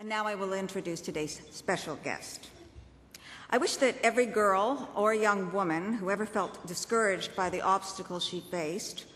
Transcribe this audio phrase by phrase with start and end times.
[0.00, 2.50] And now I will introduce today's special guest.
[3.50, 8.24] I wish that every girl or young woman who ever felt discouraged by the obstacles
[8.24, 9.06] she faced,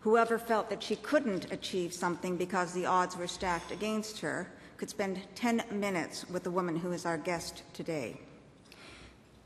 [0.00, 4.90] whoever felt that she couldn't achieve something because the odds were stacked against her, could
[4.90, 8.20] spend 10 minutes with the woman who is our guest today.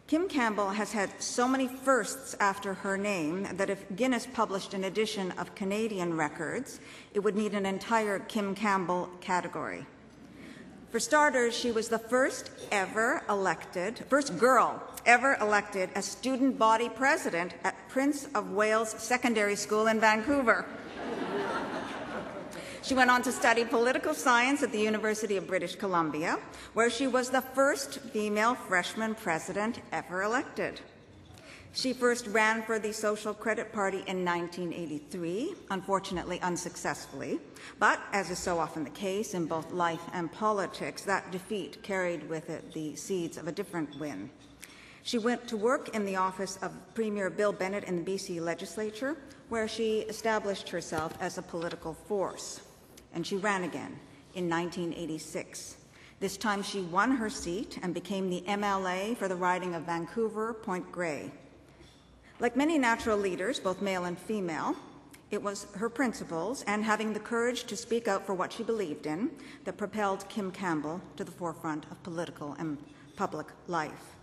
[0.09, 4.83] Kim Campbell has had so many firsts after her name that if Guinness published an
[4.83, 6.81] edition of Canadian records,
[7.15, 9.87] it would need an entire Kim Campbell category.
[10.91, 16.89] For starters, she was the first ever elected, first girl ever elected as student body
[16.89, 20.67] president at Prince of Wales Secondary School in Vancouver.
[22.83, 26.41] She went on to study political science at the University of British Columbia,
[26.75, 30.81] where she was the first female freshman president ever elected.
[31.73, 37.39] She first ran for the Social Credit Party in 1983, unfortunately unsuccessfully.
[37.79, 42.29] But, as is so often the case in both life and politics, that defeat carried
[42.29, 44.31] with it the seeds of a different win.
[45.05, 49.17] She went to work in the office of Premier Bill Bennett in the BC legislature,
[49.49, 52.63] where she established herself as a political force.
[53.15, 53.99] And she ran again
[54.35, 55.77] in 1986.
[56.19, 60.53] This time she won her seat and became the MLA for the riding of Vancouver
[60.53, 61.31] Point Grey.
[62.41, 64.75] Like many natural leaders, both male and female,
[65.31, 69.05] it was her principles and having the courage to speak out for what she believed
[69.05, 69.31] in
[69.65, 72.79] that propelled Kim Campbell to the forefront of political and
[73.15, 74.17] public life.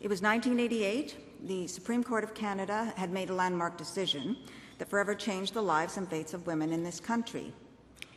[0.00, 1.46] It was 1988.
[1.46, 4.36] The Supreme Court of Canada had made a landmark decision
[4.78, 7.52] that forever changed the lives and fates of women in this country.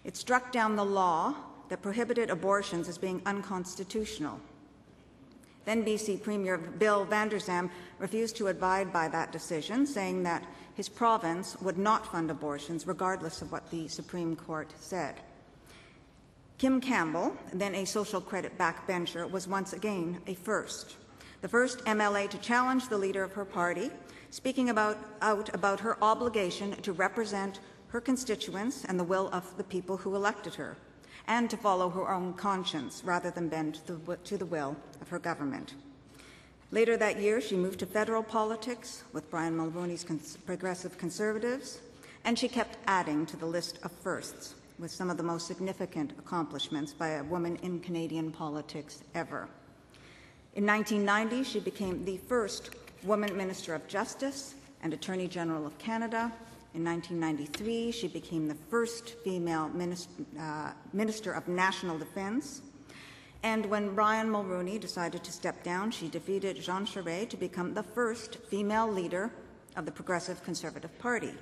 [0.04, 1.36] It struck down the law
[1.70, 4.42] that prohibited abortions as being unconstitutional.
[5.66, 10.90] Then BC Premier Bill Vander Zalm refused to abide by that decision, saying that his
[10.90, 15.16] province would not fund abortions regardless of what the Supreme Court said.
[16.58, 20.98] Kim Campbell, then a social credit backbencher, was once again a first.
[21.42, 23.92] The first MLA to challenge the leader of her party,
[24.30, 29.64] speaking about, out about her obligation to represent her constituents and the will of the
[29.64, 30.78] people who elected her
[31.28, 35.10] and to follow her own conscience rather than bend to the, to the will of
[35.10, 35.76] her government.
[36.72, 41.80] Later that year, she moved to federal politics with Brian Mulroney's cons- Progressive Conservatives,
[42.24, 46.14] and she kept adding to the list of firsts with some of the most significant
[46.18, 49.48] accomplishments by a woman in Canadian politics ever.
[50.56, 52.72] In 1990, she became the first
[53.04, 56.32] woman Minister of Justice and Attorney General of Canada,
[56.74, 62.62] in 1993, she became the first female minister, uh, minister of National Defense.
[63.44, 67.84] And when Brian Mulroney decided to step down, she defeated Jean Charest to become the
[67.84, 69.32] first female leader
[69.76, 71.34] of the Progressive Conservative Party.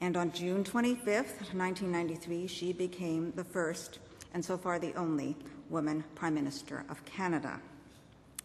[0.00, 3.98] And on June 25, 1993, she became the first,
[4.32, 5.36] and so far the only,
[5.68, 7.60] woman Prime Minister of Canada.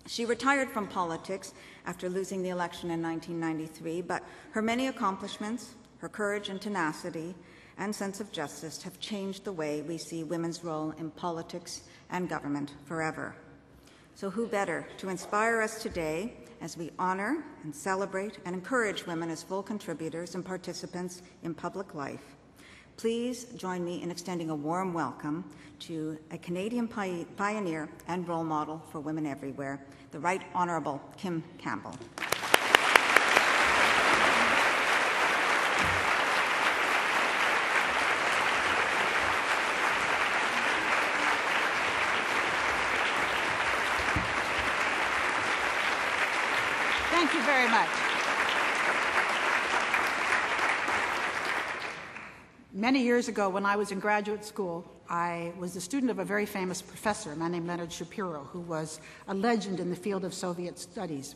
[0.07, 1.53] She retired from politics
[1.85, 7.35] after losing the election in 1993, but her many accomplishments, her courage and tenacity
[7.77, 12.27] and sense of justice have changed the way we see women's role in politics and
[12.27, 13.35] government forever.
[14.15, 19.29] So, who better to inspire us today as we honor and celebrate and encourage women
[19.29, 22.35] as full contributors and participants in public life?
[22.97, 25.45] Please join me in extending a warm welcome
[25.81, 31.95] to a Canadian pioneer and role model for women everywhere, the Right Honourable Kim Campbell.
[47.21, 47.87] Thank you very much.
[53.01, 56.45] Years ago, when I was in graduate school, I was the student of a very
[56.45, 60.35] famous professor, a man named Leonard Schapiro, who was a legend in the field of
[60.35, 61.35] Soviet studies.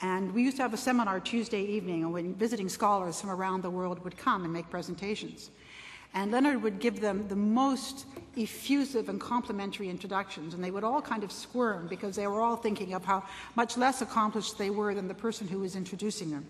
[0.00, 3.62] And we used to have a seminar Tuesday evening, and when visiting scholars from around
[3.62, 5.50] the world would come and make presentations.
[6.14, 8.06] And Leonard would give them the most
[8.38, 12.56] effusive and complimentary introductions, and they would all kind of squirm because they were all
[12.56, 13.22] thinking of how
[13.54, 16.46] much less accomplished they were than the person who was introducing them.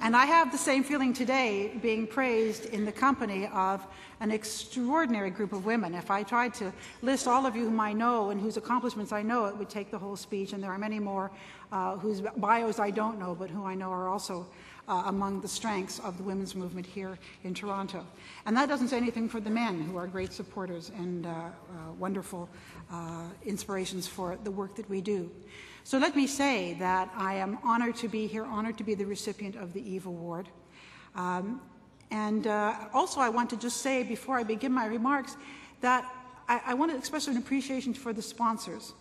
[0.00, 3.86] And I have the same feeling today being praised in the company of
[4.20, 5.94] an extraordinary group of women.
[5.94, 9.22] If I tried to list all of you whom I know and whose accomplishments I
[9.22, 11.30] know, it would take the whole speech, and there are many more
[11.72, 14.46] uh, whose bios I don't know, but who I know are also
[14.88, 18.06] uh, among the strengths of the women's movement here in Toronto.
[18.46, 21.52] And that doesn't say anything for the men, who are great supporters and uh, uh,
[21.98, 22.48] wonderful
[22.92, 25.30] uh, inspirations for the work that we do.
[25.86, 29.04] So let me say that I am honored to be here, honored to be the
[29.04, 30.48] recipient of the Eve Award.
[31.14, 31.60] Um,
[32.10, 35.36] and uh, also, I want to just say before I begin my remarks
[35.82, 36.10] that
[36.48, 38.94] I, I want to express an appreciation for the sponsors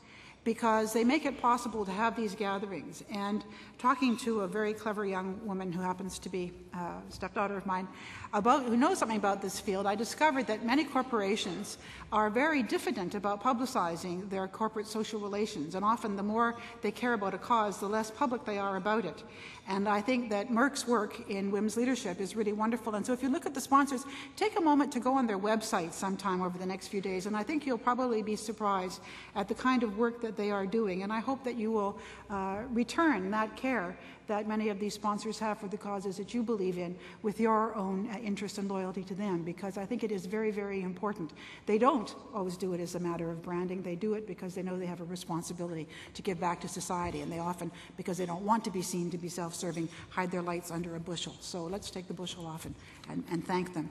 [0.44, 3.02] because they make it possible to have these gatherings.
[3.10, 3.46] And
[3.78, 7.88] talking to a very clever young woman who happens to be a stepdaughter of mine,
[8.34, 11.78] about, who knows something about this field, I discovered that many corporations
[12.13, 15.74] are very diffident about publicizing their corporate social relations.
[15.74, 19.04] And often the more they care about a cause, the less public they are about
[19.04, 19.24] it.
[19.68, 22.94] And I think that Merck's work in women's leadership is really wonderful.
[22.94, 24.04] And so if you look at the sponsors,
[24.36, 27.25] take a moment to go on their website sometime over the next few days.
[27.25, 29.01] And I think you'll probably be surprised
[29.33, 31.01] at the kind of work that they are doing.
[31.01, 31.98] And I hope that you will
[32.30, 33.98] uh, return that care
[34.28, 37.75] that many of these sponsors have for the causes that you believe in with your
[37.75, 41.31] own uh, interest and loyalty to them because I think it is very, very important.
[41.66, 43.81] They don't always do it as a matter of branding.
[43.81, 47.22] They do it because they know they have a responsibility to give back to society
[47.22, 50.42] and they often, because they don't want to be seen to be self-serving, hide their
[50.42, 51.36] lights under a bushel.
[51.40, 52.75] So let's take the bushel off and,
[53.10, 53.90] and, and thank them.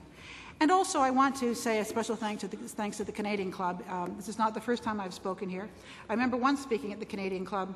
[0.59, 3.51] And also, I want to say a special thanks to the, thanks to the Canadian
[3.51, 3.83] Club.
[3.89, 5.67] Um, this is not the first time I've spoken here.
[6.09, 7.75] I remember once speaking at the Canadian Club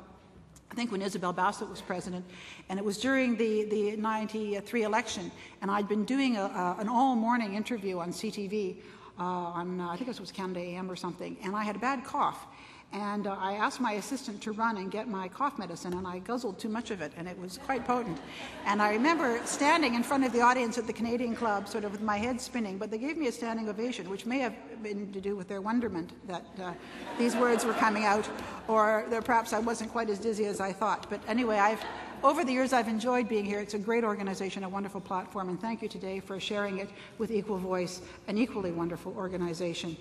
[0.70, 2.24] I think when Isabel Bassett was president,
[2.68, 5.30] and it was during the, the 93 election,
[5.62, 8.76] and I'd been doing a, a, an all-morning interview on CTV
[9.18, 11.80] uh, on, uh, I think it was Canada AM or something, and I had a
[11.80, 12.46] bad cough.
[12.92, 16.20] And uh, I asked my assistant to run and get my cough medicine, and I
[16.20, 18.18] guzzled too much of it, and it was quite potent.
[18.64, 21.92] And I remember standing in front of the audience at the Canadian Club, sort of
[21.92, 25.12] with my head spinning, but they gave me a standing ovation, which may have been
[25.12, 26.72] to do with their wonderment that uh,
[27.18, 28.26] these words were coming out,
[28.68, 31.10] or perhaps I wasn't quite as dizzy as I thought.
[31.10, 31.84] But anyway, I've,
[32.24, 33.60] over the years, I've enjoyed being here.
[33.60, 36.88] It's a great organization, a wonderful platform, and thank you today for sharing it
[37.18, 39.94] with Equal Voice, an equally wonderful organization.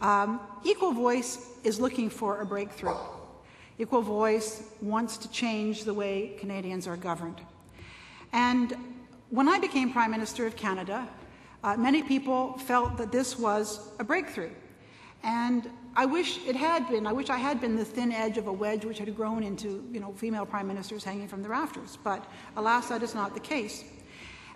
[0.00, 2.96] Um, Equal Voice is looking for a breakthrough.
[3.78, 7.40] Equal Voice wants to change the way Canadians are governed.
[8.32, 8.74] And
[9.30, 11.08] when I became Prime Minister of Canada,
[11.62, 14.50] uh, many people felt that this was a breakthrough.
[15.22, 17.06] And I wish it had been.
[17.06, 19.86] I wish I had been the thin edge of a wedge which had grown into,
[19.92, 21.98] you know, female prime ministers hanging from the rafters.
[22.02, 22.24] But
[22.56, 23.84] alas, that is not the case.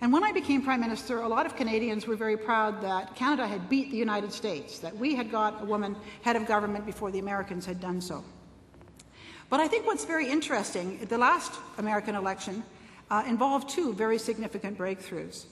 [0.05, 3.47] And when I became Prime Minister, a lot of Canadians were very proud that Canada
[3.47, 7.11] had beat the United States, that we had got a woman head of government before
[7.11, 8.23] the Americans had done so.
[9.49, 12.62] But I think what's very interesting, the last American election
[13.11, 15.47] uh, involved two very significant breakthroughs.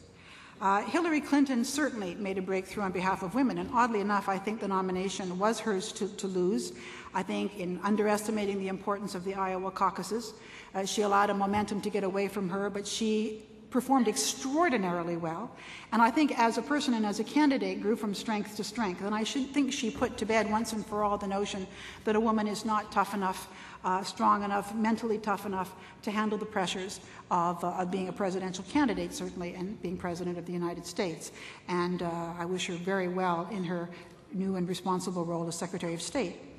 [0.60, 4.36] Uh, Hillary Clinton certainly made a breakthrough on behalf of women, and oddly enough, I
[4.36, 6.74] think the nomination was hers to, to lose.
[7.14, 10.34] I think in underestimating the importance of the Iowa caucuses,
[10.74, 15.50] uh, she allowed a momentum to get away from her, but she performed extraordinarily well.
[15.92, 19.02] And I think as a person and as a candidate grew from strength to strength.
[19.02, 21.66] And I should think she put to bed once and for all the notion
[22.04, 23.48] that a woman is not tough enough,
[23.84, 28.12] uh, strong enough, mentally tough enough to handle the pressures of, uh, of, being a
[28.12, 31.32] presidential candidate, certainly, and being president of the United States.
[31.68, 33.88] And uh, I wish her very well in her
[34.32, 36.51] new and responsible role as Secretary of State.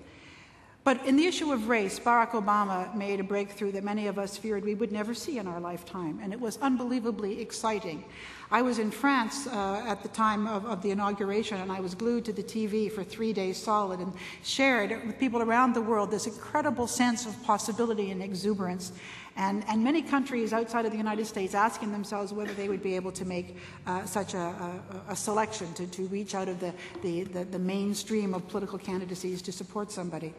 [0.83, 4.35] But in the issue of race, Barack Obama made a breakthrough that many of us
[4.35, 8.03] feared we would never see in our lifetime, and it was unbelievably exciting.
[8.51, 11.95] I was in France uh, at the time of, of, the inauguration, and I was
[11.95, 14.13] glued to the TV for three days solid and
[14.43, 18.91] shared with people around the world this incredible sense of possibility and exuberance.
[19.37, 22.95] And, and many countries outside of the United States asking themselves whether they would be
[22.97, 23.55] able to make
[23.87, 24.81] uh, such a, a,
[25.13, 29.41] a, selection to, to reach out of the, the, the, the mainstream of political candidacies
[29.41, 30.33] to support somebody.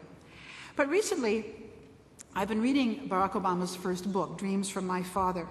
[0.75, 1.45] But recently,
[2.35, 5.47] I've been reading Barack Obama's first book, Dreams from My Father.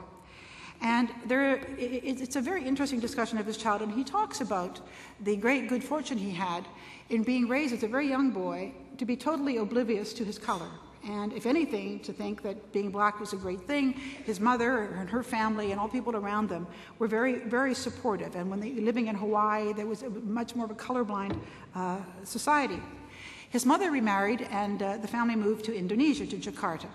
[0.82, 3.92] And there, it's a very interesting discussion of his childhood.
[3.92, 4.80] He talks about
[5.20, 6.66] the great good fortune he had
[7.08, 10.68] in being raised as a very young boy to be totally oblivious to his color.
[11.06, 13.92] And if anything, to think that being black was a great thing.
[13.92, 16.66] His mother and her family and all people around them
[16.98, 18.36] were very, very supportive.
[18.36, 21.38] And when they living in Hawaii, there was much more of a colorblind
[21.74, 22.80] uh, society.
[23.54, 26.88] His mother remarried, and uh, the family moved to Indonesia, to Jakarta.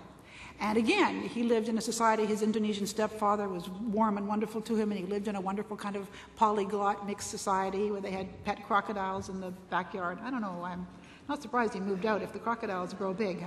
[0.60, 4.76] And again, he lived in a society, his Indonesian stepfather was warm and wonderful to
[4.76, 8.26] him, and he lived in a wonderful kind of polyglot mixed society where they had
[8.44, 10.18] pet crocodiles in the backyard.
[10.22, 10.86] I don't know, I'm
[11.30, 13.42] not surprised he moved out if the crocodiles grow big.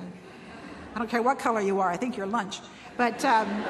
[0.96, 2.62] I don't care what color you are, I think you're lunch.
[2.98, 3.64] But, um,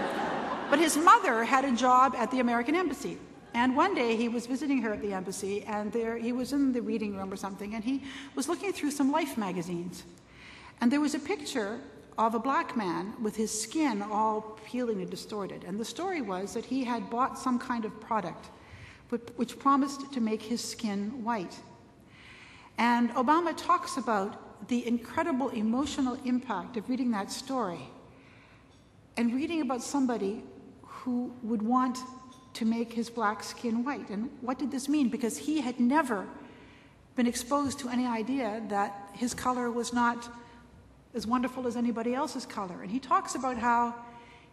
[0.70, 3.18] but his mother had a job at the American Embassy.
[3.54, 6.74] And one day he was visiting her at the embassy, and there he was in
[6.74, 8.04] the reading room or something, and he
[8.36, 10.04] was looking through some Life magazines.
[10.82, 11.80] And there was a picture
[12.18, 15.64] of a black man with his skin all peeling and distorted.
[15.64, 18.50] And the story was that he had bought some kind of product
[19.36, 21.56] which promised to make his skin white.
[22.80, 27.88] And Obama talks about the incredible emotional impact of reading that story
[29.18, 30.44] and reading about somebody
[30.82, 32.00] who would want
[32.54, 34.10] to make his black skin white.
[34.10, 35.10] And what did this mean?
[35.10, 36.28] Because he had never
[37.16, 40.30] been exposed to any idea that his color was not
[41.14, 42.82] as wonderful as anybody else's color.
[42.82, 43.94] And he talks about how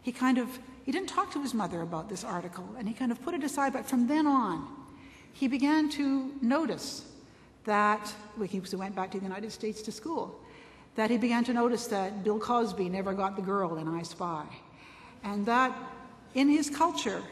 [0.03, 3.13] he kind of, he didn't talk to his mother about this article, and he kind
[3.13, 4.67] of put it aside, but from then on,
[5.33, 7.05] he began to notice
[7.65, 10.39] that, well, he went back to the United States to school,
[10.97, 14.45] that he began to notice that Bill Cosby never got the girl in I Spy,
[15.23, 15.77] and that
[16.35, 17.23] in his culture,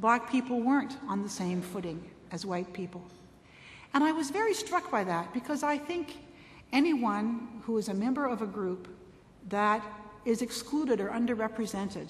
[0.00, 2.02] black people weren't on the same footing
[2.32, 3.02] as white people.
[3.92, 6.16] And I was very struck by that because I think
[6.72, 8.88] anyone who is a member of a group
[9.48, 9.84] that
[10.24, 12.08] is excluded or underrepresented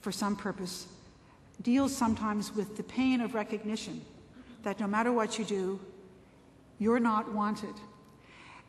[0.00, 0.86] for some purpose
[1.62, 4.02] deals sometimes with the pain of recognition
[4.62, 5.78] that no matter what you do,
[6.78, 7.74] you're not wanted.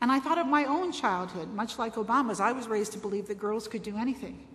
[0.02, 2.40] And I thought of my own childhood, much like Obama's.
[2.40, 4.46] I was raised to believe that girls could do anything.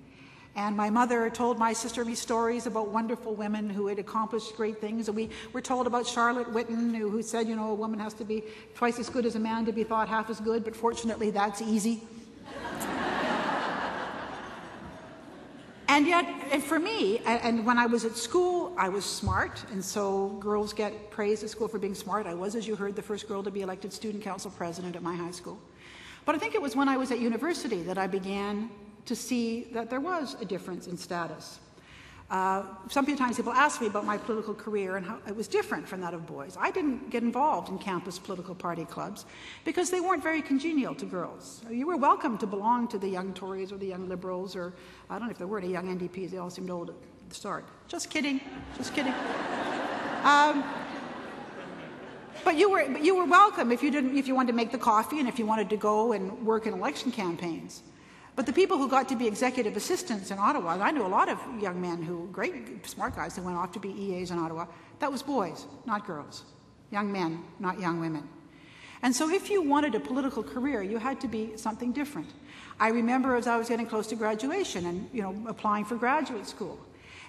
[0.58, 4.80] And my mother told my sister me stories about wonderful women who had accomplished great
[4.80, 5.06] things.
[5.06, 8.12] And we were told about Charlotte Whitton, who, who said, you know, a woman has
[8.14, 8.42] to be
[8.74, 11.62] twice as good as a man to be thought half as good, but fortunately that's
[11.62, 12.02] easy.
[15.86, 19.84] and yet, and for me, and when I was at school, I was smart, and
[19.84, 22.26] so girls get praised at school for being smart.
[22.26, 25.04] I was, as you heard, the first girl to be elected student council president at
[25.04, 25.60] my high school.
[26.24, 28.70] But I think it was when I was at university that I began
[29.08, 31.58] to see that there was a difference in status.
[32.30, 36.02] Uh, sometimes people ask me about my political career and how it was different from
[36.02, 36.58] that of boys.
[36.60, 39.24] I didn't get involved in campus political party clubs
[39.64, 41.62] because they weren't very congenial to girls.
[41.70, 44.74] You were welcome to belong to the young Tories or the young Liberals, or
[45.08, 46.96] I don't know if there were any young NDPs, they all seemed old at
[47.30, 47.64] the start.
[47.88, 48.42] Just kidding,
[48.76, 49.14] just kidding.
[50.24, 50.64] Um,
[52.44, 54.72] but you were, but you were welcome if you, didn't, if you wanted to make
[54.72, 57.82] the coffee and if you wanted to go and work in election campaigns.
[58.38, 61.28] But the people who got to be executive assistants in Ottawa, I knew a lot
[61.28, 64.66] of young men who, great smart guys, who went off to be EAs in Ottawa.
[65.00, 66.44] That was boys, not girls.
[66.92, 68.28] Young men, not young women.
[69.02, 72.28] And so if you wanted a political career, you had to be something different.
[72.78, 76.46] I remember as I was getting close to graduation and, you know, applying for graduate
[76.46, 76.78] school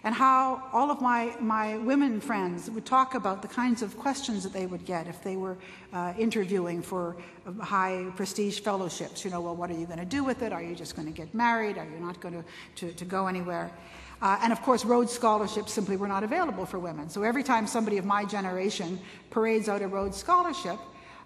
[0.04, 4.44] and how all of my, my women friends would talk about the kinds of questions
[4.44, 5.58] that they would get if they were
[5.94, 7.18] uh, interviewing for
[7.62, 9.26] high prestige fellowships.
[9.26, 10.54] You know, well, what are you going to do with it?
[10.54, 11.78] Are you just going to get married?
[11.78, 12.44] Are you not going
[12.76, 13.72] to, to, go anywhere?
[14.22, 17.10] Uh, and of course, Rhodes scholarships simply were not available for women.
[17.10, 20.80] So every time somebody of my generation parades out a Rhodes scholarship,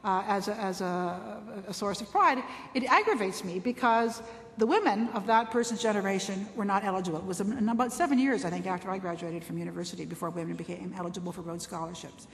[0.04, 4.22] uh, as, a, as a, a, source of pride, it aggravates me because
[4.58, 7.20] the women of that person's generation were not eligible.
[7.20, 10.94] It was about seven years, I think, after I graduated from university before women became
[10.98, 12.28] eligible for Rhodes scholarships.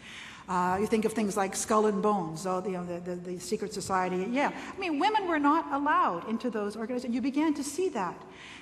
[0.49, 3.71] Uh, you think of things like Skull and Bones, you know, the, the, the, secret
[3.71, 4.25] society.
[4.31, 7.13] Yeah, I mean, women were not allowed into those organizations.
[7.13, 8.19] You began to see that.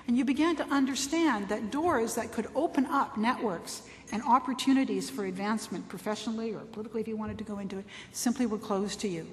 [0.07, 5.25] And you began to understand that doors that could open up networks and opportunities for
[5.25, 9.07] advancement professionally or politically, if you wanted to go into it, simply were closed to
[9.07, 9.25] you.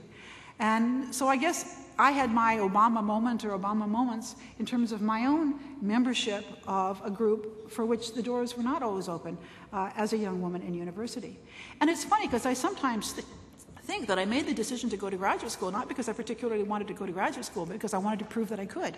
[0.60, 5.00] And so I guess I had my Obama moment or Obama moments in terms of
[5.00, 9.38] my own membership of a group for which the doors were not always open
[9.72, 11.38] uh, as a young woman in university.
[11.80, 13.26] And it's funny because I sometimes th-
[13.82, 16.64] think that I made the decision to go to graduate school not because I particularly
[16.64, 18.96] wanted to go to graduate school, but because I wanted to prove that I could.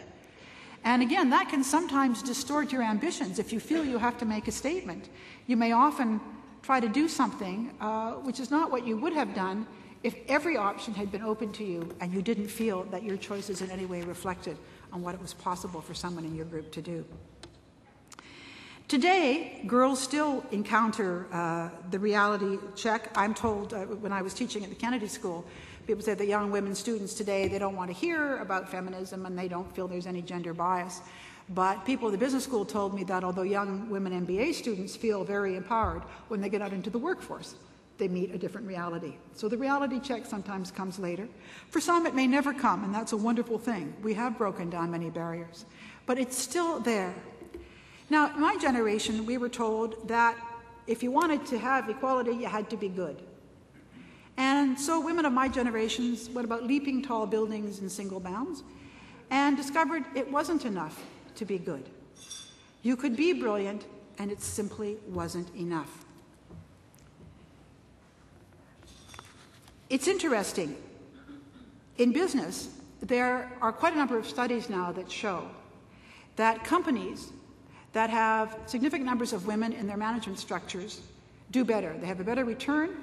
[0.85, 4.47] And again, that can sometimes distort your ambitions if you feel you have to make
[4.47, 5.09] a statement.
[5.47, 6.21] You may often
[6.63, 9.67] try to do something uh, which is not what you would have done
[10.07, 13.61] if every option had been open to you and you didn't feel that your choices
[13.61, 14.57] in any way reflected
[14.93, 17.05] on what it was possible for someone in your group to do.
[18.87, 23.11] Today, girls still encounter uh, the reality check.
[23.17, 25.45] I'm told uh, when I was teaching at the Kennedy School,
[25.89, 29.37] people say that young women students today, they don't want to hear about feminism and
[29.37, 31.01] they don't feel there's any gender bias.
[31.49, 35.25] But people at the business school told me that although young women MBA students feel
[35.25, 37.57] very empowered when they get out into the workforce,
[37.99, 39.15] they meet a different reality.
[39.35, 41.29] So the reality check sometimes comes later.
[41.71, 43.95] For some, it may never come, and that's a wonderful thing.
[44.03, 45.65] We have broken down many barriers,
[46.05, 47.15] but it's still there.
[48.11, 50.37] Now, in my generation, we were told that
[50.87, 53.21] if you wanted to have equality, you had to be good.
[54.37, 58.63] And so women of my generations went about leaping tall buildings in single bounds
[59.31, 61.03] and discovered it wasn't enough
[61.37, 61.89] to be good.
[62.83, 63.87] You could be brilliant,
[64.19, 66.06] and it simply wasn't enough.
[69.89, 70.77] It's interesting.
[71.99, 72.69] In business,
[73.01, 75.49] there are quite a number of studies now that show
[76.37, 77.31] that companies
[77.93, 81.01] that have significant numbers of women in their management structures
[81.51, 81.97] do better.
[81.99, 82.97] They have a better return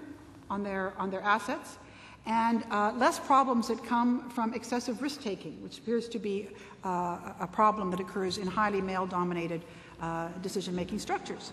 [0.49, 1.77] on their, on their assets
[2.25, 6.49] and uh, less problems that come from excessive risk taking, which appears to be
[6.83, 9.61] uh, a problem that occurs in highly male dominated
[10.01, 11.51] uh, decision making structures.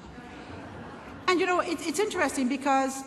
[1.28, 3.04] And you know, it, it's interesting because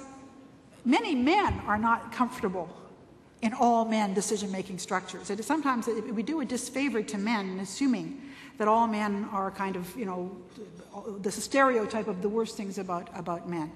[0.86, 2.70] Many men are not comfortable
[3.42, 5.30] in all men decision-making structures.
[5.30, 8.22] It is sometimes we do a disfavor to men in assuming
[8.58, 10.32] that all men are kind of, you know,
[11.22, 13.72] the stereotype of the worst things about, about men.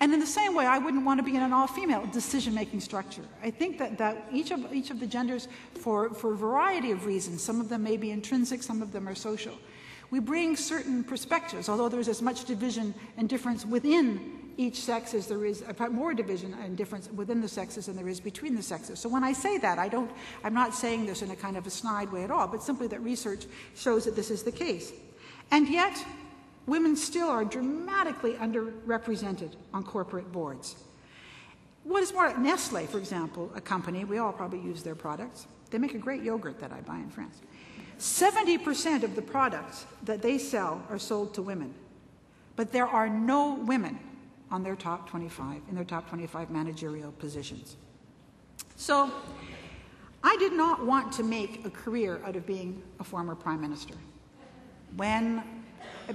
[0.00, 3.22] And in the same way, I wouldn't want to be in an all-female decision-making structure.
[3.42, 7.06] I think that, that each, of, each of the genders, for, for a variety of
[7.06, 9.56] reasons, some of them may be intrinsic, some of them are social,
[10.10, 15.26] we bring certain perspectives, although there's as much division and difference within each sex as
[15.26, 18.98] there is more division and difference within the sexes than there is between the sexes.
[18.98, 20.10] So when I say that, I don't,
[20.42, 22.86] I'm not saying this in a kind of a snide way at all, but simply
[22.88, 24.92] that research shows that this is the case.
[25.50, 26.04] And yet,
[26.66, 30.76] women still are dramatically underrepresented on corporate boards.
[31.84, 35.46] What is more, Nestle, for example, a company, we all probably use their products.
[35.70, 37.40] They make a great yogurt that I buy in France.
[37.98, 41.74] 70% of the products that they sell are sold to women,
[42.56, 43.98] but there are no women
[44.54, 47.76] on their top 25, in their top 25 managerial positions.
[48.76, 49.10] So
[50.22, 53.94] I did not want to make a career out of being a former prime minister.
[54.94, 55.42] When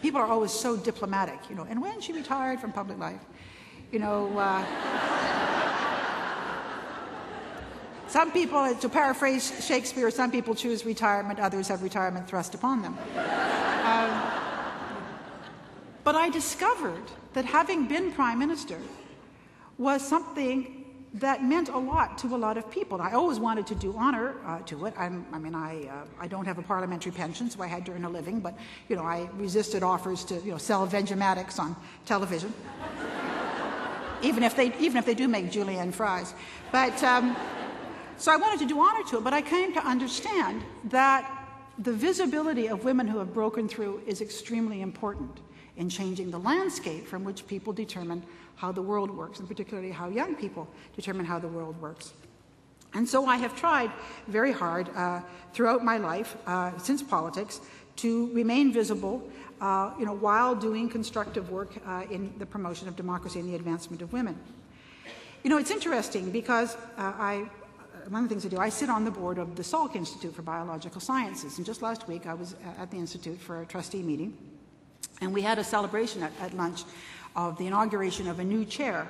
[0.01, 3.19] people are always so diplomatic, you know, and when she retired from public life,
[3.91, 4.63] you know, uh,
[8.07, 12.97] some people, to paraphrase Shakespeare, some people choose retirement, others have retirement thrust upon them.
[13.83, 14.38] Um,
[16.03, 17.03] but I discovered
[17.33, 18.79] that having been prime minister
[19.77, 20.79] was something
[21.15, 23.01] that meant a lot to a lot of people.
[23.01, 24.93] I always wanted to do honor uh, to it.
[24.97, 27.93] I'm, i mean, I, uh, I don't have a parliamentary pension, so I had to
[27.93, 28.55] earn a living, but,
[28.89, 31.75] you know, I resisted offers to, you know, sell Vegematics on
[32.05, 32.53] television.
[34.21, 36.35] even, if they, even if they do make julienne fries.
[36.71, 37.35] But, um,
[38.17, 41.25] so I wanted to do honor to it, but I came to understand that
[41.79, 45.39] the visibility of women who have broken through is extremely important
[45.79, 48.21] in changing the landscape from which people determine
[48.55, 52.13] how the world works, and particularly how young people determine how the world works.
[52.93, 53.91] And so I have tried
[54.27, 55.21] very hard uh,
[55.53, 57.61] throughout my life, uh, since politics,
[57.97, 59.23] to remain visible,
[59.61, 63.55] uh, you know, while doing constructive work uh, in the promotion of democracy and the
[63.55, 64.37] advancement of women.
[65.43, 67.49] You know, it's interesting because uh, I,
[68.09, 70.35] one of the things I do, I sit on the board of the Salk Institute
[70.35, 74.03] for Biological Sciences, and just last week I was at the institute for a trustee
[74.03, 74.48] meeting.
[75.21, 76.83] And we had a celebration at, at lunch
[77.35, 79.07] of the inauguration of a new chair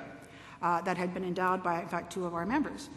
[0.62, 2.90] uh, that had been endowed by, in fact, two of our members.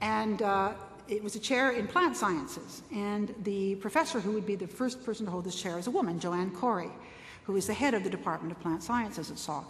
[0.00, 0.72] And uh,
[1.08, 2.82] it was a chair in plant sciences.
[2.92, 5.90] And the professor who would be the first person to hold this chair is a
[5.90, 6.90] woman, Joanne Chory,
[7.44, 9.66] who is the head of the Department of Plant Sciences at Salk.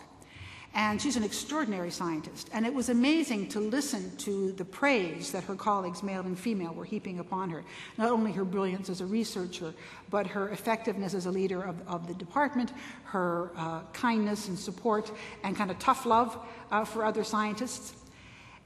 [0.77, 2.51] And she's an extraordinary scientist.
[2.53, 6.75] And it was amazing to listen to the praise that her colleagues, male and female,
[6.75, 7.65] were heaping upon her.
[7.97, 9.73] Not only her brilliance as a researcher,
[10.11, 15.11] but her effectiveness as a leader of, of the department, her uh, kindness and support,
[15.45, 16.39] and kind of tough love
[16.71, 17.95] uh, for other scientists.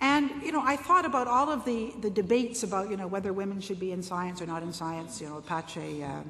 [0.01, 3.33] And, you know, I thought about all of the, the debates about, you know, whether
[3.33, 6.23] women should be in science or not in science, you know, Pache, uh,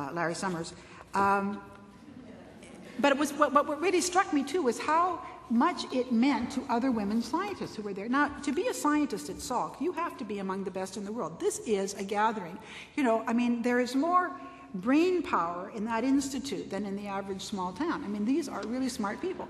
[0.00, 0.74] uh Larry Summers.
[1.14, 1.60] Um,
[2.98, 6.64] but it was, what, what really struck me too was how much it meant to
[6.68, 8.08] other women scientists who were there.
[8.08, 11.04] Now, to be a scientist at Salk, you have to be among the best in
[11.04, 11.38] the world.
[11.38, 12.58] This is a gathering.
[12.96, 14.32] You know, I mean, there is more
[14.76, 18.02] brain power in that institute than in the average small town.
[18.04, 19.48] I mean, these are really smart people.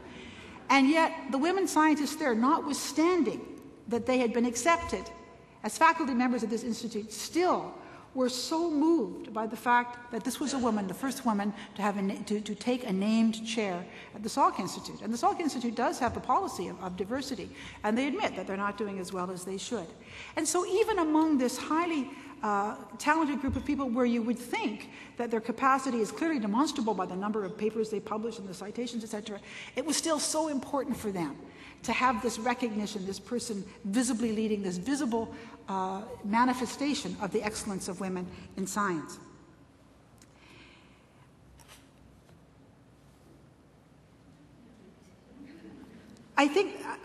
[0.69, 3.41] And yet, the women scientists there, notwithstanding
[3.89, 5.05] that they had been accepted
[5.63, 7.73] as faculty members of this institute, still
[8.15, 11.83] were so moved by the fact that this was a woman, the first woman to,
[11.83, 15.01] have a, to, to take a named chair at the Salk Institute.
[15.03, 17.51] And the Salk Institute does have a policy of, of diversity,
[17.83, 19.87] and they admit that they're not doing as well as they should.
[20.37, 22.11] And so, even among this highly
[22.45, 26.93] uh, talented group of people where you would think that their capacity is clearly demonstrable
[26.93, 29.41] by the number of papers they publish and the citations, etc.,
[29.77, 31.39] it was still so important for them
[31.85, 35.35] to have this recognition, this person visibly leading this visible
[35.71, 38.27] uh, manifestation of the excellence of women
[38.59, 39.19] in science.
[46.37, 46.97] I think, uh,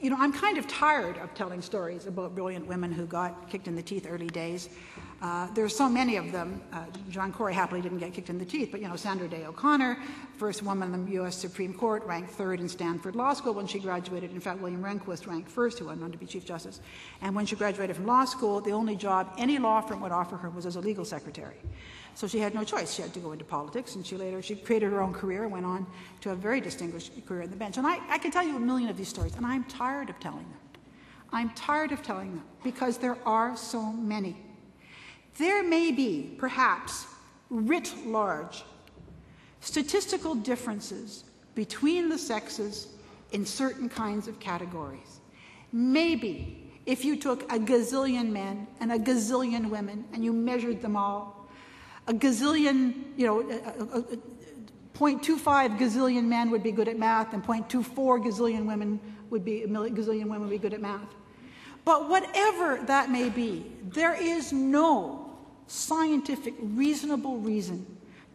[0.00, 3.66] you know, I'm kind of tired of telling stories about brilliant women who got kicked
[3.66, 4.68] in the teeth early days.
[5.20, 6.62] Uh, there are so many of them.
[6.72, 9.44] Uh, Joanne Chory happily didn't get kicked in the teeth, but you know, Sandra Day
[9.44, 9.98] O'Connor,
[10.36, 11.36] first woman in the U.S.
[11.36, 14.30] Supreme Court, ranked third in Stanford Law School when she graduated.
[14.30, 16.80] In fact, William Rehnquist ranked first, who went on to be Chief Justice.
[17.20, 20.36] And when she graduated from law school, the only job any law firm would offer
[20.36, 21.56] her was as a legal secretary.
[22.18, 22.94] So she had no choice.
[22.94, 25.52] She had to go into politics, and she later she created her own career and
[25.52, 25.86] went on
[26.22, 27.76] to a very distinguished career in the bench.
[27.78, 30.18] And I, I can tell you a million of these stories, and I'm tired of
[30.18, 30.58] telling them.
[31.32, 34.36] I'm tired of telling them because there are so many.
[35.36, 37.06] There may be, perhaps,
[37.50, 38.64] writ large,
[39.60, 41.22] statistical differences
[41.54, 42.88] between the sexes
[43.30, 45.20] in certain kinds of categories.
[45.70, 50.96] Maybe if you took a gazillion men and a gazillion women and you measured them
[50.96, 51.37] all,
[52.08, 54.18] a gazillion, you know, a, a, a
[54.94, 58.98] 0.25 gazillion men would be good at math and 0.24 gazillion women
[59.30, 61.14] would be, gazillion women would be good at math.
[61.84, 67.86] But whatever that may be, there is no scientific, reasonable reason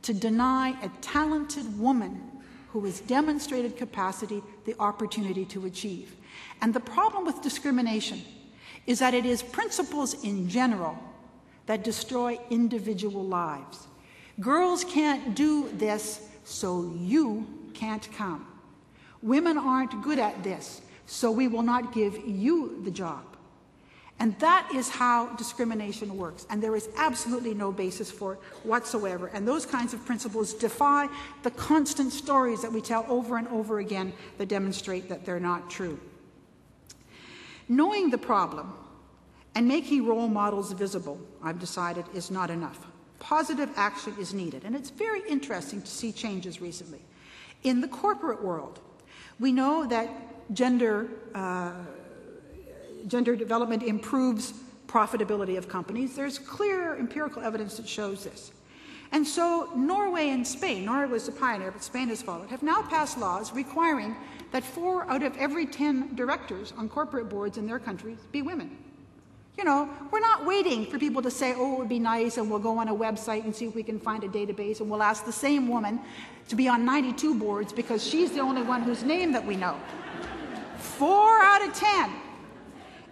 [0.04, 2.22] to deny a talented woman
[2.70, 6.16] who has demonstrated capacity the opportunity to achieve.
[6.62, 8.22] And the problem with discrimination
[8.86, 10.98] is that it is principles in general
[11.66, 13.88] that destroy individual lives.
[14.40, 18.48] Girls can't do this, so you can't come.
[19.22, 23.24] Women aren't good at this, so we will not give you the job.
[24.20, 26.46] And that is how discrimination works.
[26.50, 29.28] And there is absolutely no basis for it whatsoever.
[29.28, 31.10] And those kinds of principles defy
[31.42, 35.70] the constant stories that we tell over and over again that demonstrate that they're not
[35.70, 36.00] true.
[37.68, 38.74] Knowing the problem
[39.56, 42.88] and making role models visible, I've decided, is not enough.
[43.20, 44.64] Positive action is needed.
[44.66, 47.02] And it's very interesting to see changes recently.
[47.64, 48.80] In the corporate world,
[49.40, 50.10] we know that
[50.54, 51.10] gender.
[51.34, 51.72] Uh,
[53.08, 54.54] gender development improves
[54.88, 56.16] profitability of companies.
[56.16, 58.52] There's clear empirical evidence that shows this.
[59.12, 62.82] And so Norway and Spain, Norway was the pioneer, but Spain has followed, have now
[62.82, 64.16] passed laws requiring
[64.52, 68.76] that four out of every 10 directors on corporate boards in their countries be women.
[69.58, 72.50] You know, we're not waiting for people to say, oh, it would be nice, and
[72.50, 75.04] we'll go on a website and see if we can find a database, and we'll
[75.04, 76.00] ask the same woman
[76.50, 79.80] to be on 92 boards because she's the only one whose name that we know.
[80.78, 82.12] Four out of 10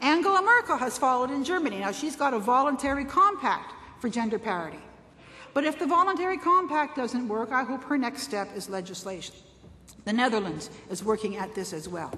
[0.01, 1.79] Angela Merkel has followed in Germany.
[1.79, 4.79] Now, she's got a voluntary compact for gender parity.
[5.53, 9.35] But if the voluntary compact doesn't work, I hope her next step is legislation.
[10.05, 12.11] The Netherlands is working at this as well.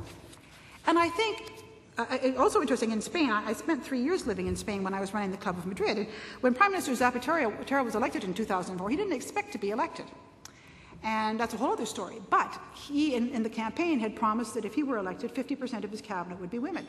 [0.87, 1.62] And I think
[1.97, 4.99] uh, also interesting in Spain, I, I, spent three years living in Spain when I
[4.99, 5.97] was running the Club of Madrid.
[5.97, 6.07] And
[6.41, 10.05] when Prime Minister Zapatero was elected in 2004, he didn't expect to be elected.
[11.03, 12.21] And that's a whole other story.
[12.29, 15.91] But he, in, in the campaign, had promised that if he were elected, 50% of
[15.91, 16.87] his cabinet would be women.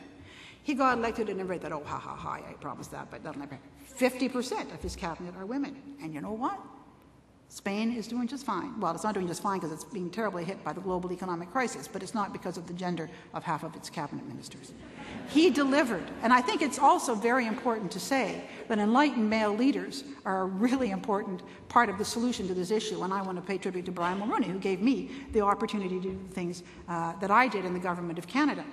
[0.63, 3.39] He got elected and everybody thought, oh, ha, ha, ha, I promised that, but doesn't
[3.39, 3.59] happen.
[3.99, 5.75] 50% of his cabinet are women.
[6.01, 6.59] And you know what?
[7.49, 8.79] Spain is doing just fine.
[8.79, 11.51] Well, it's not doing just fine because it's being terribly hit by the global economic
[11.51, 14.73] crisis, but it's not because of the gender of half of its cabinet ministers.
[15.29, 16.03] He delivered.
[16.21, 20.45] And I think it's also very important to say that enlightened male leaders are a
[20.45, 23.03] really important part of the solution to this issue.
[23.03, 26.01] And I want to pay tribute to Brian Mulroney, who gave me the opportunity to
[26.01, 28.65] do the things uh, that I did in the government of Canada.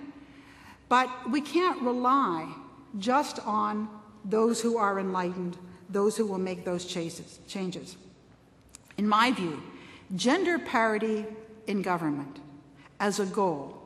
[0.89, 2.53] But we can't rely
[2.99, 3.89] just on
[4.25, 5.57] those who are enlightened,
[5.89, 7.97] those who will make those changes.
[9.03, 9.61] In my view,
[10.15, 11.27] gender parity
[11.67, 12.39] in government
[13.01, 13.83] as a goal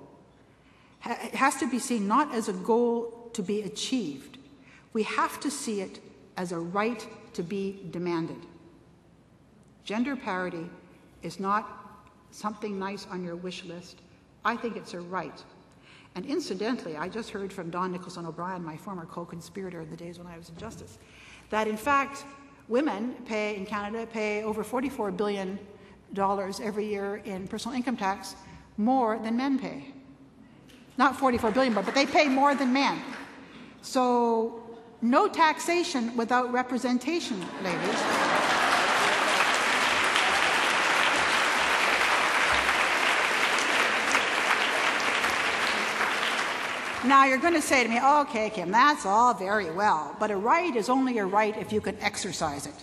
[1.00, 4.36] has to be seen not as a goal to be achieved.
[4.92, 6.00] We have to see it
[6.36, 8.44] as a right to be demanded.
[9.84, 10.68] Gender parity
[11.22, 11.64] is not
[12.30, 14.02] something nice on your wish list.
[14.44, 15.42] I think it's a right
[16.16, 19.96] and incidentally, I just heard from Don Nicholson O'Brien, my former co conspirator in the
[19.96, 20.98] days when I was in justice,
[21.50, 22.24] that in fact,
[22.68, 25.58] women pay in Canada pay over $44 billion
[26.62, 28.34] every year in personal income tax
[28.76, 29.92] more than men pay.
[30.98, 33.00] Not 44 billion, but they pay more than men.
[33.82, 34.62] So,
[35.02, 38.35] no taxation without representation, ladies.
[47.06, 50.36] Now you're going to say to me, okay, Kim, that's all very well, but a
[50.36, 52.74] right is only a right if you can exercise it.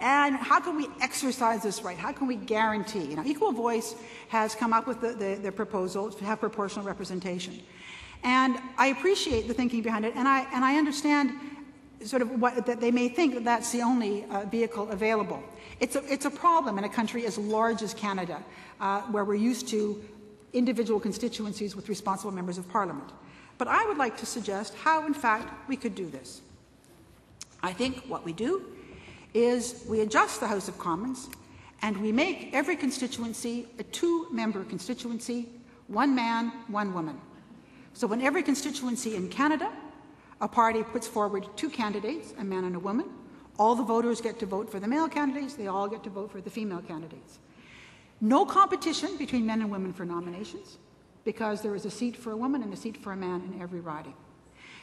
[0.00, 1.96] And how can we exercise this right?
[1.96, 3.04] How can we guarantee?
[3.04, 3.94] You know, Equal Voice
[4.28, 7.60] has come up with the, the, the proposal to have proportional representation.
[8.22, 11.32] And I appreciate the thinking behind it, and I, and I understand
[12.02, 15.42] sort of what, that they may think that that's the only uh, vehicle available.
[15.80, 18.42] It's a, it's a problem in a country as large as Canada,
[18.80, 20.02] uh, where we're used to
[20.54, 23.10] individual constituencies with responsible members of parliament.
[23.58, 26.42] But I would like to suggest how, in fact, we could do this.
[27.62, 28.64] I think what we do
[29.34, 31.28] is we adjust the House of Commons
[31.82, 35.48] and we make every constituency a two member constituency,
[35.88, 37.20] one man, one woman.
[37.92, 39.70] So, in every constituency in Canada,
[40.40, 43.06] a party puts forward two candidates, a man and a woman.
[43.58, 46.30] All the voters get to vote for the male candidates, they all get to vote
[46.30, 47.38] for the female candidates.
[48.20, 50.76] No competition between men and women for nominations
[51.26, 53.60] because there is a seat for a woman and a seat for a man in
[53.60, 54.14] every riding.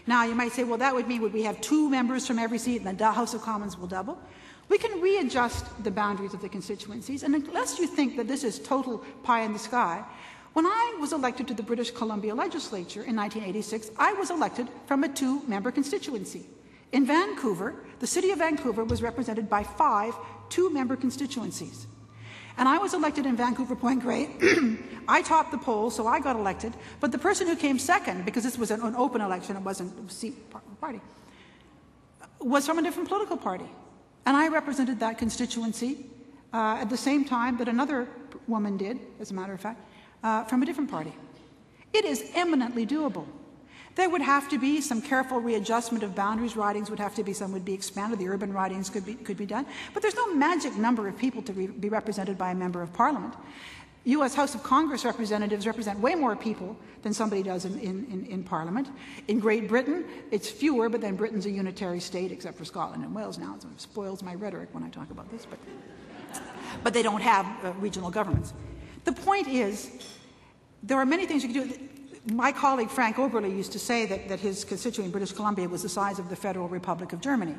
[0.06, 2.60] Now, you might say, well, that would mean would we have two members from every
[2.60, 4.22] seat and the House of Commons will double?
[4.70, 8.60] We can readjust the boundaries of the constituencies, and unless you think that this is
[8.60, 10.06] total pie in the sky,
[10.54, 15.04] When I was elected to the British Columbia legislature in 1986, I was elected from
[15.04, 16.46] a two member constituency.
[16.92, 20.14] In Vancouver, the city of Vancouver was represented by five
[20.50, 21.88] two member constituencies.
[22.58, 24.30] And I was elected in Vancouver Point Grey.
[25.08, 26.74] I topped the poll, so I got elected.
[27.00, 29.94] But the person who came second, because this was an, an open election, it wasn't
[30.00, 31.02] a party,
[32.40, 33.70] was from a different political party.
[34.26, 36.06] And I represented that constituency
[36.54, 38.08] uh, at the same time that another
[38.48, 39.82] woman did, as a matter of fact,
[40.24, 41.14] uh, from a different party.
[41.92, 43.26] It is eminently doable.
[43.96, 46.56] There would have to be some careful readjustment of boundaries.
[46.56, 48.20] Ridings would have to be, some would be expanded.
[48.20, 49.66] The urban ridings could be, could be done.
[49.94, 52.92] But there's no magic number of people to re- be represented by a member of
[52.94, 53.36] parliament.
[54.06, 54.36] U.S.
[54.36, 58.90] House of Congress representatives represent way more people than somebody does in, in, in, Parliament.
[59.30, 63.16] In Great Britain, it's fewer, but then Britain's a unitary state, except for Scotland and
[63.16, 63.56] Wales now.
[63.56, 65.60] It spoils my rhetoric when I talk about this, but,
[66.84, 68.54] but they don't have uh, regional governments.
[69.06, 69.90] The point is,
[70.82, 71.90] there are many things you can do
[72.32, 75.84] my colleague Frank Oberle used to say that, that his constituency in British Columbia was
[75.84, 77.56] the size of the Federal Republic of Germany.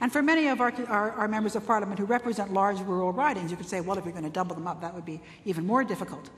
[0.00, 3.50] And for many of our, our, our, members of parliament who represent large rural ridings,
[3.50, 5.66] you could say, well, if you're going to double them up, that would be even
[5.66, 6.30] more difficult.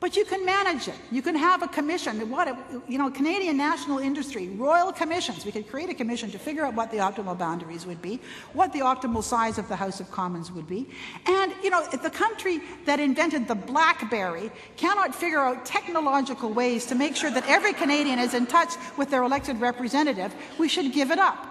[0.00, 0.94] But you can manage it.
[1.12, 2.30] You can have a commission.
[2.30, 2.56] What, a,
[2.88, 5.44] you know, Canadian national industry, royal commissions.
[5.44, 8.18] We could create a commission to figure out what the optimal boundaries would be,
[8.54, 10.88] what the optimal size of the House of Commons would be.
[11.26, 16.94] And, you know, the country that invented the BlackBerry cannot figure out technological ways to
[16.94, 21.10] make sure that every Canadian is in touch with their elected representative, we should give
[21.10, 21.49] it up.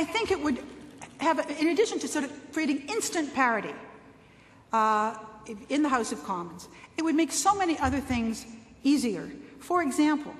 [0.00, 0.64] I think it would
[1.18, 3.74] have, in addition to sort of creating instant parity
[4.72, 5.14] uh,
[5.68, 8.46] in the House of Commons, it would make so many other things
[8.82, 9.30] easier.
[9.58, 10.32] For example,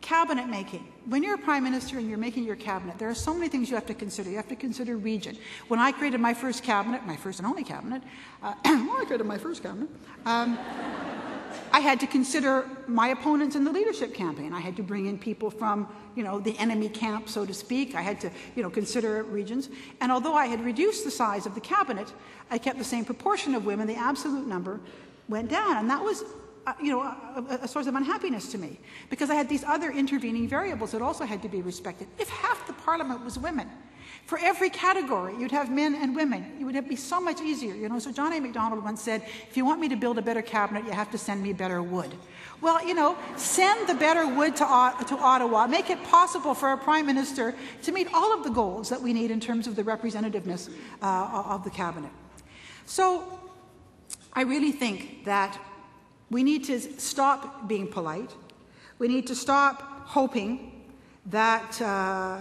[0.00, 0.86] cabinet making.
[1.06, 3.68] When you're a prime minister and you're making your cabinet, there are so many things
[3.68, 4.30] you have to consider.
[4.30, 5.36] You have to consider region.
[5.66, 8.04] When I created my first cabinet, my first and only cabinet,
[8.44, 9.88] uh, well, I created my first cabinet.
[10.24, 10.56] Um,
[11.72, 14.52] I had to consider my opponents in the leadership campaign.
[14.52, 17.94] I had to bring in people from, you know, the enemy camp, so to speak.
[17.94, 19.68] I had to, you know, consider regions.
[20.00, 22.12] And although I had reduced the size of the cabinet,
[22.50, 23.86] I kept the same proportion of women.
[23.86, 24.80] The absolute number
[25.28, 26.24] went down, and that was,
[26.66, 29.90] uh, you know, a, a source of unhappiness to me because I had these other
[29.90, 32.08] intervening variables that also had to be respected.
[32.18, 33.68] If half the parliament was women,
[34.30, 36.52] for every category, you'd have men and women.
[36.60, 37.74] It would be so much easier.
[37.74, 38.38] You know, so John A.
[38.38, 41.18] Macdonald once said, if you want me to build a better cabinet, you have to
[41.18, 42.14] send me better wood.
[42.60, 44.64] Well, you know, send the better wood to,
[45.08, 45.66] to Ottawa.
[45.66, 49.12] Make it possible for a prime minister to meet all of the goals that we
[49.12, 52.12] need in terms of the representativeness uh, of the cabinet.
[52.86, 53.24] So
[54.32, 55.58] I really think that
[56.30, 58.32] we need to stop being polite.
[59.00, 60.84] We need to stop hoping
[61.26, 61.82] that.
[61.82, 62.38] Uh,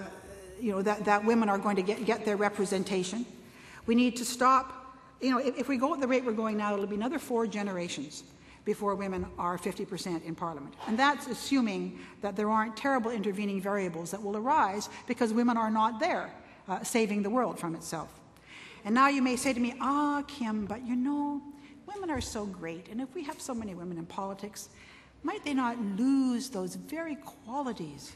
[0.61, 3.25] you know, that, that women are going to get, get their representation.
[3.85, 6.57] We need to stop, you know, if, if we go at the rate we're going
[6.57, 8.23] now, it'll be another four generations
[8.65, 10.75] before women are 50% in Parliament.
[10.87, 15.71] And that's assuming that there aren't terrible intervening variables that will arise because women are
[15.71, 16.31] not there
[16.67, 18.09] uh, saving the world from itself.
[18.85, 21.41] And now you may say to me, ah, Kim, but you know,
[21.87, 22.87] women are so great.
[22.89, 24.69] And if we have so many women in politics,
[25.23, 28.13] might they not lose those very qualities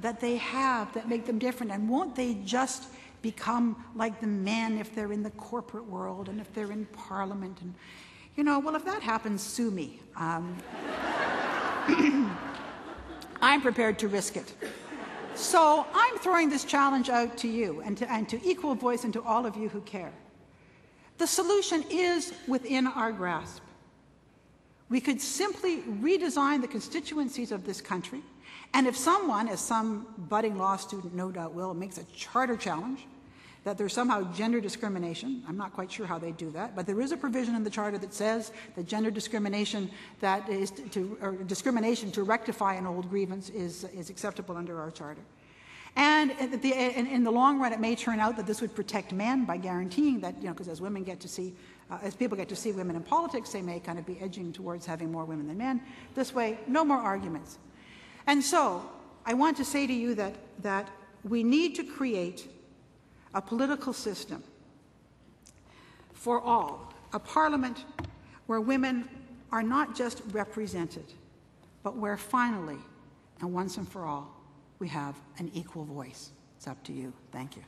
[0.00, 1.72] that they have that make them different?
[1.72, 2.88] And won't they just
[3.22, 7.60] become like the men if they're in the corporate world and if they're in parliament?
[7.60, 7.74] And,
[8.36, 10.00] you know, well, if that happens, sue me.
[10.16, 10.56] Um,
[13.40, 14.54] I'm prepared to risk it.
[15.34, 19.12] So I'm throwing this challenge out to you and to, and to Equal Voice and
[19.12, 20.12] to all of you who care.
[21.18, 23.62] The solution is within our grasp.
[24.88, 28.22] We could simply redesign the constituencies of this country
[28.74, 33.06] and if someone, as some budding law student no doubt will, makes a charter challenge
[33.64, 37.00] that there's somehow gender discrimination, I'm not quite sure how they do that, but there
[37.00, 41.32] is a provision in the charter that says that gender discrimination that is to, or
[41.32, 45.22] discrimination to rectify an old grievance is, is acceptable under our charter.
[45.96, 49.56] And in the long run, it may turn out that this would protect men by
[49.56, 51.54] guaranteeing that, you know, because as women get to see,
[51.88, 54.52] uh, as people get to see women in politics, they may kind of be edging
[54.52, 55.80] towards having more women than men.
[56.16, 57.58] This way, no more arguments.
[58.26, 58.88] And so,
[59.26, 60.90] I want to say to you that, that
[61.24, 62.48] we need to create
[63.34, 64.42] a political system
[66.12, 67.84] for all, a parliament
[68.46, 69.08] where women
[69.52, 71.04] are not just represented,
[71.82, 72.78] but where finally,
[73.40, 74.34] and once and for all,
[74.78, 76.30] we have an equal voice.
[76.56, 77.12] It's up to you.
[77.32, 77.62] Thank you.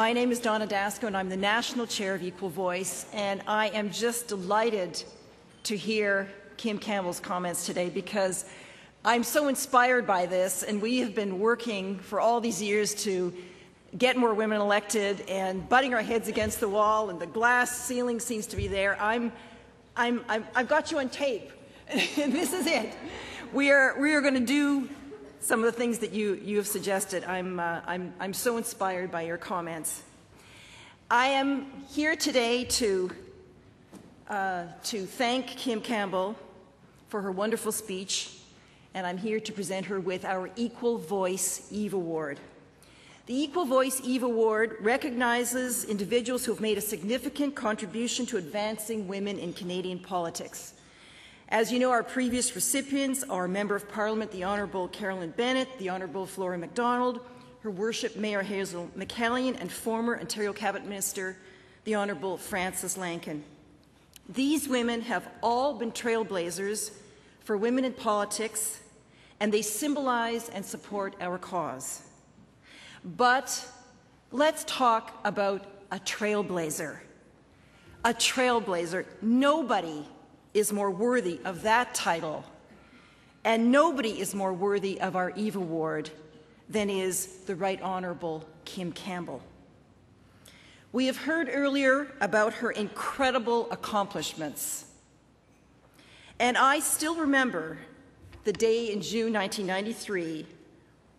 [0.00, 3.68] My name is Donna Dasko, and I'm the National Chair of Equal Voice, and I
[3.68, 5.04] am just delighted
[5.64, 8.46] to hear Kim Campbell's comments today because
[9.04, 13.30] I'm so inspired by this, and we have been working for all these years to
[13.98, 18.20] get more women elected and butting our heads against the wall, and the glass ceiling
[18.20, 18.98] seems to be there.
[18.98, 19.30] I'm,
[19.98, 21.52] I'm, i have got you on tape,
[21.92, 22.90] this is it.
[23.52, 24.88] We are, we are going to do
[25.40, 27.24] some of the things that you, you have suggested.
[27.24, 30.02] I'm, uh, I'm, I'm so inspired by your comments.
[31.10, 33.10] I am here today to,
[34.28, 36.36] uh, to thank Kim Campbell
[37.08, 38.36] for her wonderful speech
[38.94, 42.40] and I'm here to present her with our Equal Voice Eve Award.
[43.26, 49.06] The Equal Voice Eve Award recognizes individuals who have made a significant contribution to advancing
[49.06, 50.74] women in Canadian politics.
[51.52, 55.90] As you know, our previous recipients are Member of Parliament, the Honourable Carolyn Bennett, the
[55.90, 57.18] Honourable Flora MacDonald,
[57.62, 61.36] Her Worship Mayor Hazel McCallion, and former Ontario Cabinet Minister,
[61.82, 63.42] the Honourable Frances Lankin.
[64.28, 66.92] These women have all been trailblazers
[67.40, 68.80] for women in politics,
[69.40, 72.02] and they symbolize and support our cause.
[73.04, 73.66] But
[74.30, 76.98] let's talk about a trailblazer.
[78.04, 79.04] A trailblazer.
[79.20, 80.06] Nobody
[80.54, 82.44] is more worthy of that title,
[83.44, 86.10] and nobody is more worthy of our Eve Award
[86.68, 89.42] than is the Right Honourable Kim Campbell.
[90.92, 94.86] We have heard earlier about her incredible accomplishments
[96.40, 97.76] and I still remember
[98.44, 100.46] the day in June 1993,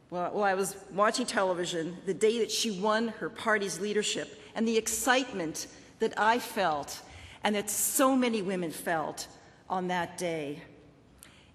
[0.10, 4.76] while I was watching television, the day that she won her party's leadership, and the
[4.76, 5.68] excitement
[6.00, 7.02] that I felt
[7.44, 9.28] and that so many women felt
[9.70, 10.62] on that day.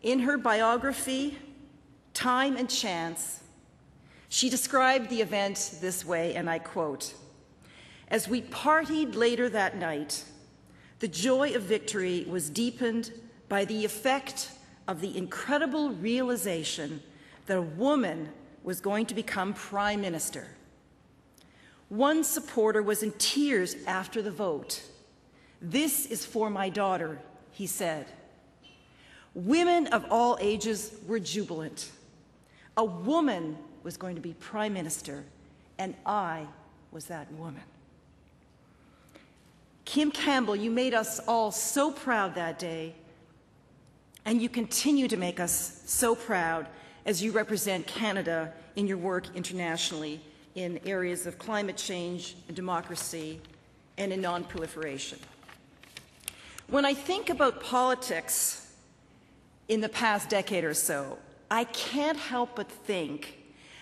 [0.03, 1.39] In her biography,
[2.15, 3.43] Time and Chance,
[4.29, 7.15] she described the event this way, and I quote
[8.09, 10.25] As we partied later that night,
[10.99, 13.13] the joy of victory was deepened
[13.49, 14.51] by the effect
[14.89, 17.03] of the incredible realization
[17.47, 18.31] that a woman
[18.63, 20.49] was going to become prime minister.
[21.89, 24.83] One supporter was in tears after the vote.
[25.61, 27.19] This is for my daughter,
[27.53, 28.07] he said.
[29.35, 31.91] Women of all ages were jubilant.
[32.77, 35.25] A woman was going to be prime minister,
[35.79, 36.47] and I
[36.93, 37.63] was that woman.
[39.85, 42.95] Kim Campbell, you made us all so proud that day
[44.27, 46.67] and you continue to make us so proud
[47.07, 50.21] as you represent Canada in your work internationally
[50.57, 53.41] in areas of climate change and democracy
[53.97, 55.19] and in non-proliferation.
[56.69, 58.73] When I think about politics
[59.69, 63.37] in the past decade or so, I can't help but think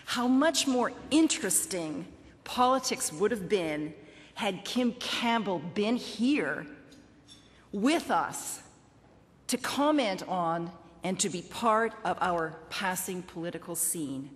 [0.05, 2.07] how much more interesting
[2.45, 3.95] politics would have been
[4.35, 6.67] had Kim Campbell been here
[7.73, 8.61] with us
[9.47, 10.71] to comment on
[11.05, 14.29] and to be part of our passing political scene.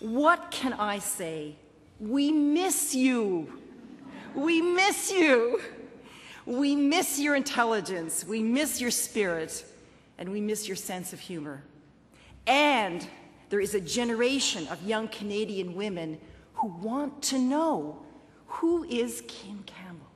[0.00, 1.56] What can I say?
[2.00, 3.60] We miss you.
[4.34, 5.60] We miss you.
[6.46, 8.24] We miss your intelligence.
[8.24, 9.64] We miss your spirit.
[10.18, 11.62] And we miss your sense of humor.
[12.46, 13.06] And
[13.48, 16.18] there is a generation of young Canadian women
[16.54, 18.02] who want to know
[18.46, 20.06] who is Kim Campbell?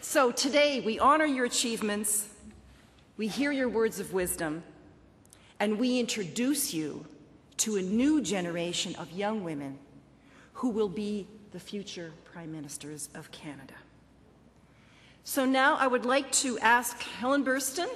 [0.00, 2.28] So today we honor your achievements,
[3.16, 4.62] we hear your words of wisdom,
[5.60, 7.06] and we introduce you
[7.58, 9.78] to a new generation of young women
[10.54, 13.74] who will be the future Prime Ministers of Canada.
[15.24, 17.88] So now I would like to ask Helen Burstyn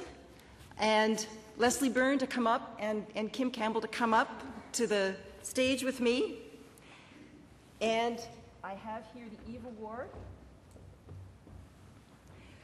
[0.79, 5.17] and Leslie Byrne to come up and, and Kim Campbell to come up to the
[5.43, 6.39] stage with me.
[7.81, 8.21] And
[8.63, 10.09] I have here the Eve Award.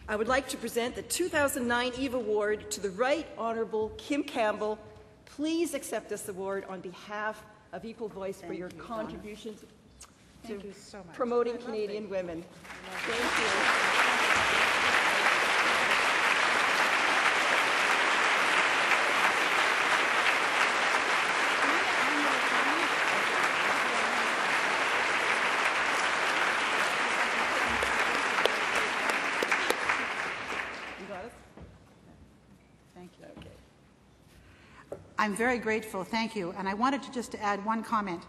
[0.08, 4.78] I would like to present the 2009 Eve Award to the Right Honourable Kim Campbell.
[5.24, 9.64] Please accept this award on behalf of Equal Voice Thank for your you, contributions
[10.46, 12.44] to so promoting Canadian women.
[13.06, 14.01] Thank you.
[35.22, 36.52] I'm very grateful, thank you.
[36.58, 38.24] And I wanted to just add one comment.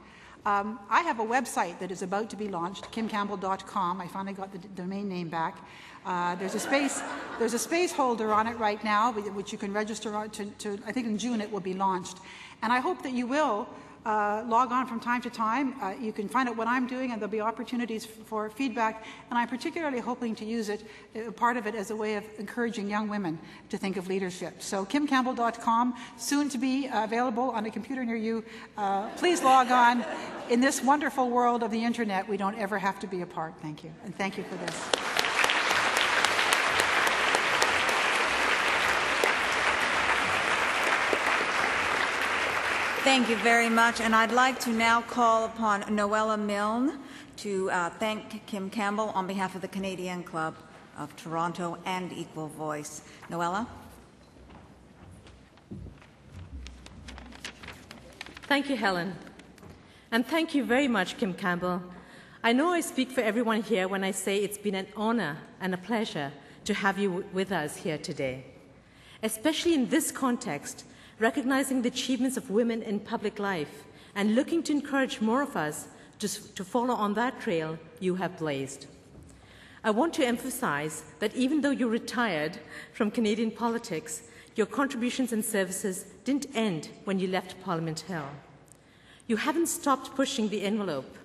[0.46, 4.00] Um, I have a website that is about to be launched, kimcampbell.com.
[4.00, 5.58] I finally got the domain name back.
[6.06, 7.02] Uh, there's a space,
[7.40, 10.78] there's a space holder on it right now, which you can register on to, to,
[10.86, 12.20] I think in June it will be launched.
[12.62, 13.68] And I hope that you will
[14.06, 15.76] uh, log on from time to time.
[15.82, 19.06] Uh, you can find out what I'm doing, and there'll be opportunities for feedback.
[19.30, 20.84] And I'm particularly hoping to use it,
[21.16, 23.40] uh, part of it, as a way of encouraging young women
[23.70, 24.62] to think of leadership.
[24.62, 28.44] So, kimcampbell.com, soon to be available on a computer near you.
[28.78, 30.06] Uh, please log on.
[30.50, 33.54] In this wonderful world of the internet, we don't ever have to be apart.
[33.62, 33.92] Thank you.
[34.04, 35.13] And thank you for this.
[43.04, 44.00] Thank you very much.
[44.00, 47.00] And I'd like to now call upon Noella Milne
[47.36, 50.56] to uh, thank Kim Campbell on behalf of the Canadian Club
[50.98, 53.02] of Toronto and Equal Voice.
[53.30, 53.68] Noella?
[58.44, 59.18] Thank you, Helen.
[60.10, 61.84] And thank you very much, Kim Campbell.
[62.42, 65.74] I know I speak for everyone here when I say it's been an honor and
[65.74, 66.32] a pleasure
[66.64, 68.46] to have you with us here today.
[69.22, 70.86] Especially in this context,
[71.20, 73.84] recognizing the achievements of women in public life
[74.16, 75.88] and looking to encourage more of us
[76.20, 78.88] to, to follow on that trail you have blazed.
[79.84, 82.58] I want to emphasize that even though you retired
[82.94, 84.24] from Canadian politics,
[84.56, 88.30] your contributions and services didn't end when you left Parliament Hill.
[89.28, 91.18] You haven't stopped pushing the envelope.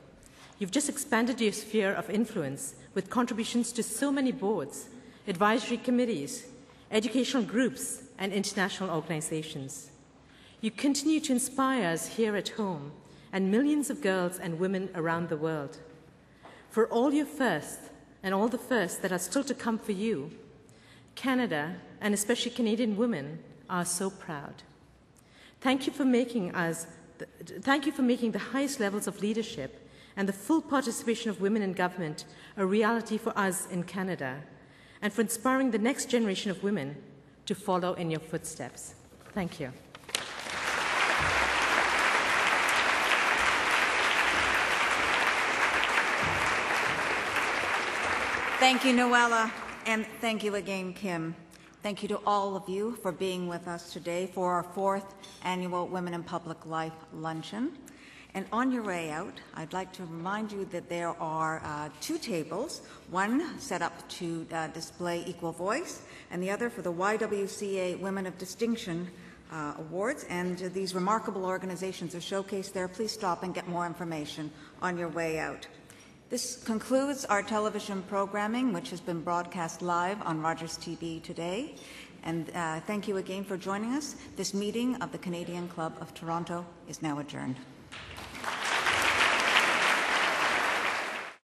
[0.58, 4.88] You've just expanded your sphere of influence with contributions to so many boards,
[5.28, 6.46] advisory committees,
[6.90, 9.90] educational groups, and international organizations.
[10.60, 12.92] You continue to inspire us here at home
[13.32, 15.78] and millions of girls and women around the world.
[16.70, 17.90] For all your firsts
[18.22, 20.32] and all the firsts that are still to come for you,
[21.14, 23.38] Canada, and especially Canadian women,
[23.70, 24.62] are so proud.
[25.60, 26.86] Thank you for making us
[27.62, 31.62] thank you for making the highest levels of leadership and the full participation of women
[31.62, 32.24] in government
[32.56, 34.40] a reality for us in Canada,
[35.02, 36.96] and for inspiring the next generation of women
[37.48, 38.94] to follow in your footsteps.
[39.32, 39.72] Thank you.
[48.58, 49.50] Thank you, Noella,
[49.86, 51.34] and thank you again, Kim.
[51.82, 55.88] Thank you to all of you for being with us today for our fourth annual
[55.88, 57.78] Women in Public Life Luncheon.
[58.38, 62.18] And on your way out, I'd like to remind you that there are uh, two
[62.18, 67.98] tables, one set up to uh, display equal voice, and the other for the YWCA
[67.98, 69.10] Women of Distinction
[69.50, 70.24] uh, Awards.
[70.30, 72.86] And these remarkable organizations are showcased there.
[72.86, 75.66] Please stop and get more information on your way out.
[76.30, 81.74] This concludes our television programming, which has been broadcast live on Rogers TV today.
[82.22, 84.14] And uh, thank you again for joining us.
[84.36, 87.56] This meeting of the Canadian Club of Toronto is now adjourned.